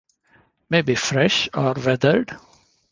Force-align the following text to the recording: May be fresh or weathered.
May 0.71 0.81
be 0.81 0.95
fresh 0.95 1.47
or 1.53 1.73
weathered. 1.73 2.35